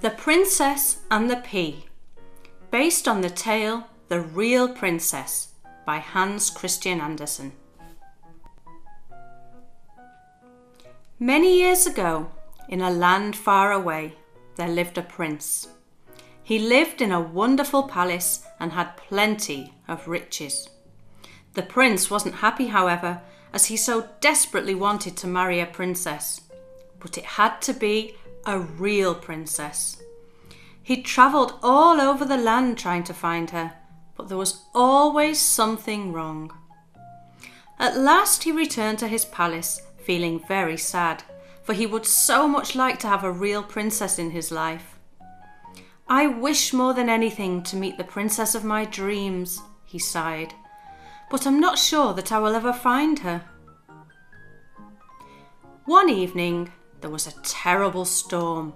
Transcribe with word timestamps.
The 0.00 0.10
Princess 0.10 0.98
and 1.10 1.28
the 1.28 1.38
Pea, 1.38 1.84
based 2.70 3.08
on 3.08 3.20
the 3.20 3.28
tale 3.28 3.88
The 4.06 4.20
Real 4.20 4.68
Princess 4.68 5.48
by 5.84 5.98
Hans 5.98 6.50
Christian 6.50 7.00
Andersen. 7.00 7.50
Many 11.18 11.58
years 11.58 11.84
ago, 11.84 12.30
in 12.68 12.80
a 12.80 12.92
land 12.92 13.34
far 13.34 13.72
away, 13.72 14.14
there 14.54 14.68
lived 14.68 14.98
a 14.98 15.02
prince. 15.02 15.66
He 16.44 16.60
lived 16.60 17.02
in 17.02 17.10
a 17.10 17.20
wonderful 17.20 17.82
palace 17.82 18.46
and 18.60 18.70
had 18.70 18.96
plenty 18.96 19.74
of 19.88 20.06
riches. 20.06 20.68
The 21.54 21.64
prince 21.64 22.08
wasn't 22.08 22.36
happy, 22.36 22.68
however, 22.68 23.20
as 23.52 23.64
he 23.64 23.76
so 23.76 24.08
desperately 24.20 24.76
wanted 24.76 25.16
to 25.16 25.26
marry 25.26 25.58
a 25.58 25.66
princess. 25.66 26.40
But 27.00 27.18
it 27.18 27.24
had 27.24 27.60
to 27.62 27.72
be 27.72 28.14
a 28.48 28.58
real 28.58 29.14
princess. 29.14 30.02
He 30.82 31.02
travelled 31.02 31.58
all 31.62 32.00
over 32.00 32.24
the 32.24 32.38
land 32.38 32.78
trying 32.78 33.04
to 33.04 33.12
find 33.12 33.50
her, 33.50 33.74
but 34.16 34.28
there 34.28 34.38
was 34.38 34.64
always 34.74 35.38
something 35.38 36.14
wrong. 36.14 36.50
At 37.78 37.98
last 37.98 38.44
he 38.44 38.50
returned 38.50 38.98
to 39.00 39.06
his 39.06 39.26
palace, 39.26 39.82
feeling 39.98 40.42
very 40.48 40.78
sad, 40.78 41.22
for 41.62 41.74
he 41.74 41.84
would 41.84 42.06
so 42.06 42.48
much 42.48 42.74
like 42.74 42.98
to 43.00 43.06
have 43.06 43.22
a 43.22 43.30
real 43.30 43.62
princess 43.62 44.18
in 44.18 44.30
his 44.30 44.50
life. 44.50 44.98
I 46.08 46.26
wish 46.26 46.72
more 46.72 46.94
than 46.94 47.10
anything 47.10 47.62
to 47.64 47.76
meet 47.76 47.98
the 47.98 48.04
princess 48.04 48.54
of 48.54 48.64
my 48.64 48.86
dreams, 48.86 49.60
he 49.84 49.98
sighed, 49.98 50.54
but 51.30 51.46
I'm 51.46 51.60
not 51.60 51.78
sure 51.78 52.14
that 52.14 52.32
I 52.32 52.38
will 52.38 52.54
ever 52.54 52.72
find 52.72 53.18
her. 53.18 53.44
One 55.84 56.08
evening, 56.08 56.72
there 57.00 57.10
was 57.10 57.26
a 57.26 57.40
terrible 57.42 58.04
storm. 58.04 58.74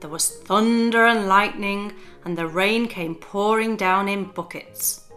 There 0.00 0.10
was 0.10 0.28
thunder 0.28 1.06
and 1.06 1.28
lightning, 1.28 1.92
and 2.24 2.36
the 2.36 2.46
rain 2.46 2.88
came 2.88 3.14
pouring 3.14 3.76
down 3.76 4.08
in 4.08 4.24
buckets. 4.24 5.08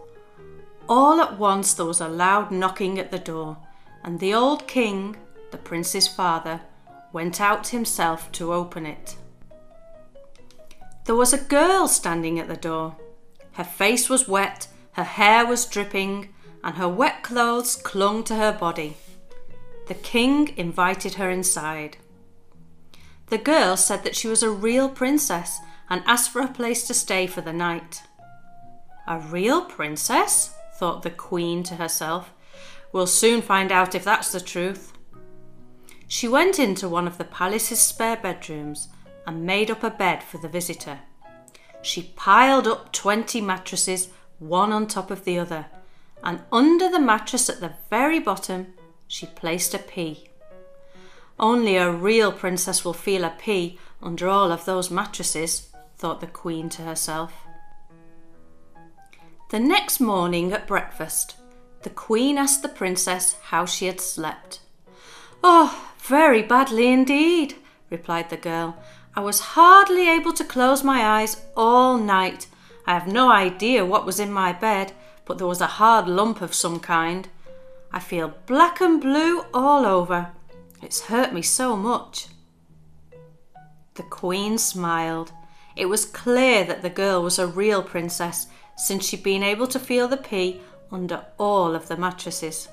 All 0.88 1.20
at 1.20 1.38
once 1.38 1.74
there 1.74 1.86
was 1.86 2.00
a 2.00 2.08
loud 2.08 2.50
knocking 2.50 2.98
at 2.98 3.10
the 3.10 3.18
door, 3.18 3.58
and 4.02 4.18
the 4.18 4.32
old 4.34 4.66
king, 4.66 5.16
the 5.50 5.58
prince's 5.58 6.08
father, 6.08 6.62
went 7.12 7.40
out 7.40 7.68
himself 7.68 8.32
to 8.32 8.52
open 8.52 8.86
it. 8.86 9.16
There 11.04 11.14
was 11.14 11.32
a 11.32 11.38
girl 11.38 11.88
standing 11.88 12.38
at 12.38 12.48
the 12.48 12.56
door. 12.56 12.96
Her 13.52 13.64
face 13.64 14.08
was 14.08 14.28
wet, 14.28 14.68
her 14.92 15.04
hair 15.04 15.46
was 15.46 15.66
dripping, 15.66 16.30
and 16.62 16.76
her 16.76 16.88
wet 16.88 17.22
clothes 17.22 17.76
clung 17.76 18.24
to 18.24 18.34
her 18.34 18.52
body. 18.52 18.96
The 19.86 19.94
king 19.94 20.54
invited 20.56 21.14
her 21.14 21.30
inside. 21.30 21.96
The 23.30 23.38
girl 23.38 23.76
said 23.76 24.04
that 24.04 24.16
she 24.16 24.28
was 24.28 24.42
a 24.42 24.50
real 24.50 24.88
princess 24.88 25.60
and 25.90 26.02
asked 26.06 26.30
for 26.30 26.40
a 26.40 26.48
place 26.48 26.86
to 26.86 26.94
stay 26.94 27.26
for 27.26 27.40
the 27.40 27.52
night. 27.52 28.02
A 29.06 29.18
real 29.18 29.64
princess? 29.64 30.54
thought 30.74 31.02
the 31.02 31.10
queen 31.10 31.62
to 31.64 31.74
herself. 31.74 32.32
We'll 32.92 33.06
soon 33.06 33.42
find 33.42 33.72
out 33.72 33.94
if 33.94 34.04
that's 34.04 34.32
the 34.32 34.40
truth. 34.40 34.92
She 36.06 36.28
went 36.28 36.58
into 36.58 36.88
one 36.88 37.06
of 37.06 37.18
the 37.18 37.24
palace's 37.24 37.80
spare 37.80 38.16
bedrooms 38.16 38.88
and 39.26 39.44
made 39.44 39.70
up 39.70 39.82
a 39.82 39.90
bed 39.90 40.22
for 40.22 40.38
the 40.38 40.48
visitor. 40.48 41.00
She 41.82 42.14
piled 42.16 42.66
up 42.66 42.92
twenty 42.92 43.40
mattresses, 43.40 44.08
one 44.38 44.72
on 44.72 44.86
top 44.86 45.10
of 45.10 45.24
the 45.24 45.38
other, 45.38 45.66
and 46.22 46.40
under 46.50 46.88
the 46.88 47.00
mattress 47.00 47.50
at 47.50 47.60
the 47.60 47.74
very 47.90 48.20
bottom 48.20 48.74
she 49.06 49.26
placed 49.26 49.74
a 49.74 49.78
pea. 49.78 50.28
Only 51.40 51.76
a 51.76 51.90
real 51.90 52.32
princess 52.32 52.84
will 52.84 52.94
feel 52.94 53.24
a 53.24 53.30
pea 53.30 53.78
under 54.02 54.28
all 54.28 54.50
of 54.50 54.64
those 54.64 54.90
mattresses, 54.90 55.70
thought 55.96 56.20
the 56.20 56.26
queen 56.26 56.68
to 56.70 56.82
herself. 56.82 57.32
The 59.50 59.60
next 59.60 60.00
morning 60.00 60.52
at 60.52 60.66
breakfast, 60.66 61.36
the 61.82 61.90
queen 61.90 62.38
asked 62.38 62.62
the 62.62 62.68
princess 62.68 63.36
how 63.44 63.66
she 63.66 63.86
had 63.86 64.00
slept. 64.00 64.60
Oh, 65.42 65.90
very 65.98 66.42
badly 66.42 66.88
indeed, 66.88 67.54
replied 67.88 68.30
the 68.30 68.36
girl. 68.36 68.76
I 69.14 69.20
was 69.20 69.40
hardly 69.40 70.08
able 70.08 70.32
to 70.34 70.44
close 70.44 70.82
my 70.82 71.20
eyes 71.20 71.44
all 71.56 71.98
night. 71.98 72.48
I 72.86 72.94
have 72.94 73.06
no 73.06 73.30
idea 73.30 73.86
what 73.86 74.04
was 74.04 74.18
in 74.18 74.32
my 74.32 74.52
bed, 74.52 74.92
but 75.24 75.38
there 75.38 75.46
was 75.46 75.60
a 75.60 75.78
hard 75.78 76.08
lump 76.08 76.40
of 76.40 76.52
some 76.52 76.80
kind. 76.80 77.28
I 77.92 78.00
feel 78.00 78.34
black 78.46 78.80
and 78.80 79.00
blue 79.00 79.44
all 79.54 79.86
over. 79.86 80.32
It's 80.82 81.02
hurt 81.02 81.32
me 81.32 81.42
so 81.42 81.76
much. 81.76 82.28
The 83.94 84.04
Queen 84.04 84.58
smiled. 84.58 85.32
It 85.74 85.86
was 85.86 86.04
clear 86.04 86.64
that 86.64 86.82
the 86.82 86.90
girl 86.90 87.22
was 87.22 87.38
a 87.38 87.46
real 87.46 87.82
princess 87.82 88.46
since 88.76 89.06
she'd 89.06 89.22
been 89.22 89.42
able 89.42 89.66
to 89.68 89.78
feel 89.80 90.06
the 90.06 90.16
pea 90.16 90.60
under 90.92 91.24
all 91.36 91.74
of 91.74 91.88
the 91.88 91.96
mattresses. 91.96 92.68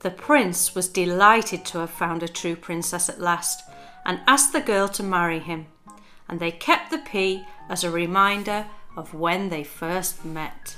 The 0.00 0.10
prince 0.10 0.74
was 0.74 0.88
delighted 0.88 1.64
to 1.66 1.78
have 1.78 1.90
found 1.90 2.22
a 2.22 2.28
true 2.28 2.56
princess 2.56 3.08
at 3.08 3.20
last 3.20 3.62
and 4.04 4.20
asked 4.26 4.52
the 4.52 4.60
girl 4.60 4.88
to 4.88 5.02
marry 5.02 5.38
him, 5.38 5.66
and 6.28 6.40
they 6.40 6.50
kept 6.50 6.90
the 6.90 6.98
pea 6.98 7.44
as 7.68 7.84
a 7.84 7.90
reminder 7.90 8.66
of 8.96 9.14
when 9.14 9.48
they 9.48 9.64
first 9.64 10.24
met. 10.24 10.76